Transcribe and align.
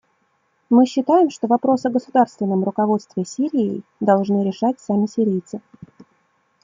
Мы 0.71 0.87
считаем, 0.87 1.29
что 1.29 1.45
вопрос 1.45 1.85
о 1.85 1.91
государственном 1.91 2.63
руководстве 2.63 3.23
Сирией 3.23 3.83
должны 3.99 4.43
решать 4.43 4.79
сами 4.79 5.05
сирийцы. 5.05 5.61